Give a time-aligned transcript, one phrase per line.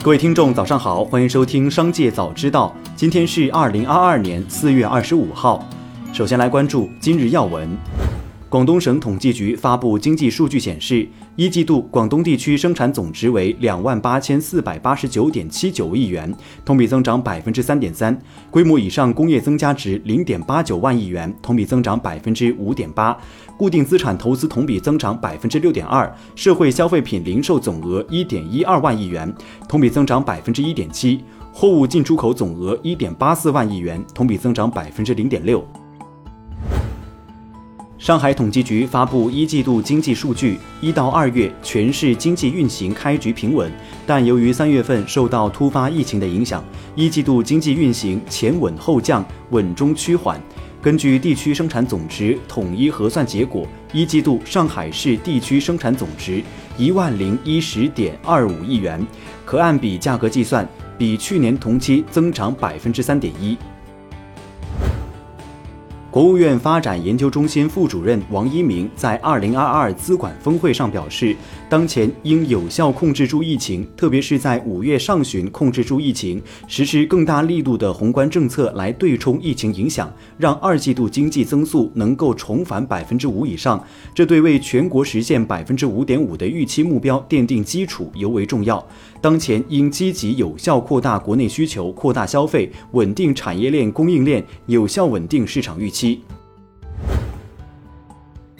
[0.00, 2.72] 各位听众，早上好，欢迎收听《商界早知道》。
[2.94, 5.68] 今天是二零二二年四月二十五号。
[6.12, 7.68] 首先来关注今日要闻。
[8.50, 11.06] 广东省统计局发布经济数据显示，
[11.36, 16.34] 一季度广东地区生产总值为两万八千四百八十九点七九亿元，
[16.64, 18.10] 同比增长百分之三点三；
[18.50, 23.14] 规模以上工业增加值零点八九万亿元，同比增长百分之五点八；
[23.58, 29.30] 固定资产投资同比增长百分之六点二；社会消费品零售总额一点一二万亿元，
[29.68, 31.18] 同比增长百分之一点七；
[31.52, 35.62] 货物进出口总额一点八四万亿元，同比增长百分之零点六。
[37.98, 43.70] 上海统计局发布一季度经济数据，一到二月全市经济运行开局平稳，
[44.06, 46.62] 但由于三月份受到突发疫情的影响，
[46.94, 50.40] 一季度经济运行前稳后降，稳中趋缓。
[50.80, 56.40] 根据地区生产总值统一核算结果，一季度上海市地区生产总值
[56.76, 59.04] 一万零一十点二五亿元，
[59.44, 63.58] 可按比价格计算，比去年同期增长百分之三点一。
[66.10, 71.36] 国务院发展研究中心副主任王一鸣在二零二二资管峰会上表示，
[71.68, 83.84] 当前应有效控制住疫情，特别是在五月上旬控制住疫情，实施更大力度的宏观政策来对冲疫情影响，让二季度经济增速能够重返百分之五以上，
[84.14, 88.82] 这对为全国实现百分之五点五的预期目标奠定基础尤为重要。
[89.20, 95.97] 当前应积极有效扩大国内需求，扩大消费，稳定产业链供应链，有效稳定市场预期。
[95.98, 96.22] 七。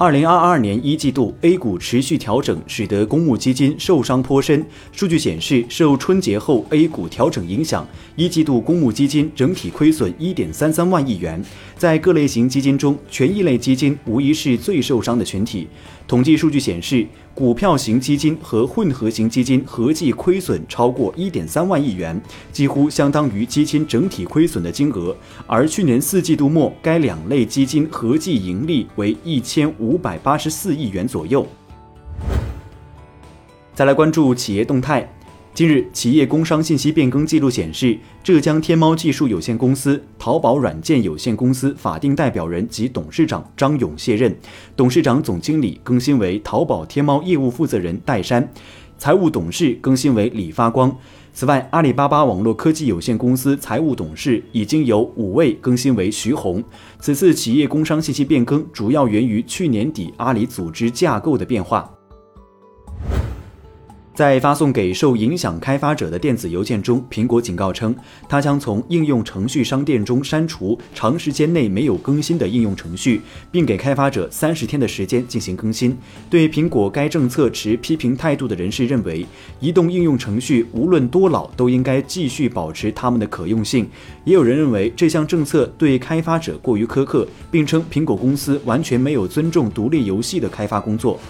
[0.00, 4.64] 二零二二年一季度，A 股持续调整，使得公募基金受伤颇深。
[4.92, 11.44] 数据显示，受春节后 A 股调整影响，一季度公募基金整体亏损一点三三万亿元。
[11.76, 15.66] 在各类型基金中，权益类基金无疑是最受伤的群体。
[16.06, 17.04] 统计数据显示。
[17.34, 25.16] 股票型基金和混合型基金合计亏损超过一点三万亿元，几乎相当于基金整体亏损的金额。
[25.46, 31.46] 而去年四季度末，该两类基金合计盈利为一千五五百八十四亿元左右。
[33.72, 35.10] 再来关注企业动态。
[35.54, 44.36] 近日，企业工商信息变更记录显示，浙江天猫技术有限公司、淘宝软件有限公司法定代表人及董事长张勇卸任，
[44.76, 48.46] 董事长、总经理更新为淘宝天猫业务负责人戴山，
[48.98, 50.94] 财务董事更新为李发光。
[51.32, 56.62] 此外，阿里巴巴网络科技有限公司财务董事已经由五位更新为徐红。
[56.98, 61.97] 此次企业工商信息变更主要源于去年底阿里组织架构的变化。
[64.18, 67.94] 在发送给受影响开发者的电子邮件中，苹果警告称，
[68.28, 73.20] 它将从应用程序商店中删除长时间内没有更新的应用程序，
[73.52, 75.96] 并给开发者三十天的时间进行更新。
[76.28, 79.24] 对苹果该政策持批评态度的人士认为，
[79.60, 83.88] 移动应用程序无论多老都应该继续保持它们的可用性。
[84.24, 91.20] 也有人认为这项政策对开发者过于苛刻，并称苹果公司完全没有尊重独立游戏的开发工作。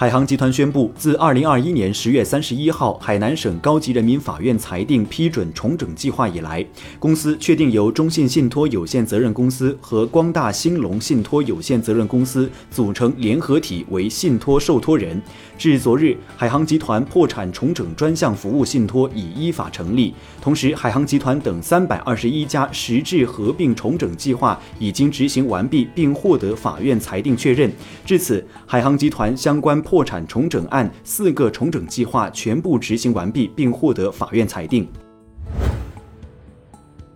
[0.00, 6.64] 海航集团宣布，自二零二一年十月三十一号海南省高级人民法院裁定批准重整计划以来，
[7.00, 15.20] 公司确定由中信信托有限责任公司和光大兴隆信托有限责任公司组成联合体为信托受托人。
[15.58, 20.14] 至昨日，海航集团破产重整专项服务信托已依法成立。
[20.40, 27.70] 同时，海航集团等三百二十一家实质合并重整计划已经执行完毕，并获得法院裁定确认。
[28.06, 34.88] 至此，海航集团相关破产重整案四个重整计划全部执行完毕，并获得法院裁定。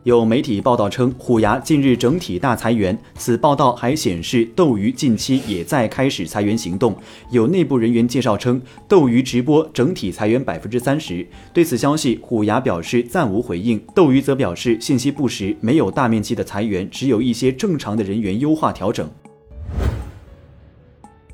[0.04, 2.98] 有媒体报道称，虎牙近日整体大裁员。
[3.14, 6.96] 此报道还显示，斗鱼近期也在开始裁员行动。
[7.30, 11.24] 有内部人员介绍称，斗鱼直播整体裁员百分之三十。
[11.52, 13.80] 对此消息，虎牙表示暂无回应。
[13.94, 19.08] 斗鱼则表示信息不实，没有大面积的裁员，只有一些正常的人员优化调整。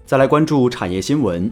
[0.05, 1.51] 再来关注产业新闻。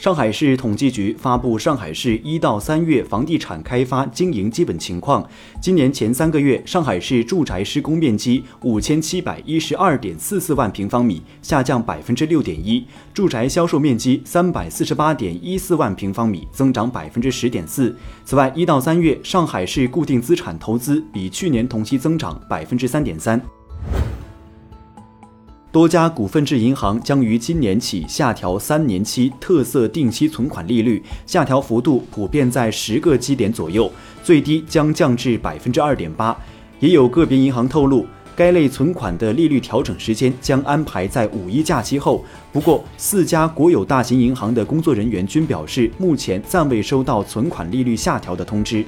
[0.00, 5.22] 上海市统计局发布上海市一到三月房地产开发经营基本情况。
[5.60, 12.82] 今年前三个月，上海市住宅施工面积五千七百一十二点四四万平方米，下降百分之六点一；
[13.12, 17.94] 住宅销售面积三百四十八点一四万平方米，增长百分之十点四。
[18.24, 23.38] 此外，一到三月，上海市固定资产投资比去年同期增长百分之三点三。
[25.72, 33.90] 多家股份制银行将于今年起下调三年期特色定期存款利率，下调幅度普遍在十个基点左右，
[34.24, 36.36] 最低将降至百分之二点八。
[36.80, 38.04] 也有个别银行透露。
[38.34, 42.24] 该类存款的利率调整时间将安排在五一假期后。
[42.50, 48.82] 不过，四家国有大型银行的工作人员均表示，目前暂未收到存款利率下调的通知。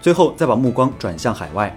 [0.00, 1.76] 最后，再把目光转向海外。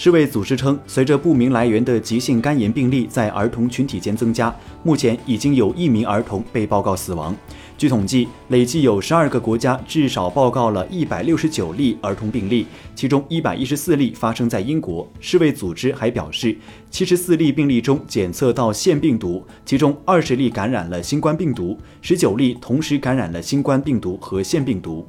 [0.00, 4.54] 世卫组织称，随着不明来源的急性肝炎病例在儿童群体间增加，
[4.84, 7.34] 目前已经有一名儿童被报告死亡。
[7.76, 12.64] 据统计，累计有十二个国家至少报告了一百六十九例儿童病例，
[12.94, 15.04] 其中一百一十四例发生在英国。
[15.18, 16.56] 世卫组织还表示，
[16.92, 25.04] 七十四例病例中检测到腺病毒，其中二十例感染了新冠病毒，十九例同时感染了新冠病毒和腺病毒。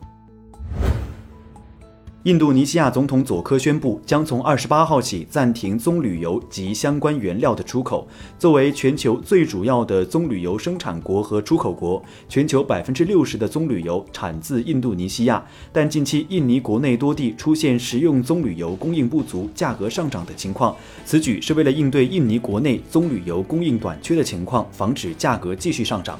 [2.23, 8.05] 印度尼西亚总统佐科宣布，将从二十八号起暂停棕榈油及相关原料的出口。
[8.37, 15.41] 作为全球最主要的棕榈油生产国和出口国，全球百分之六十的棕榈油产自印度尼西亚。
[15.71, 20.75] 但近期印尼国内多地出现食用棕榈油供应不足、价格上涨的情况，
[21.05, 26.19] 此举是为了应对印尼国内棕榈油供应短缺的情况，防止价格继续上涨。